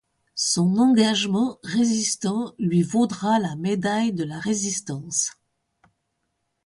Son 0.33 0.79
engagement 0.79 1.59
résistant 1.61 2.55
lui 2.57 2.81
vaudra 2.81 3.37
la 3.37 3.55
médaille 3.55 4.13
de 4.13 4.23
la 4.23 4.39
Résistance. 4.39 5.37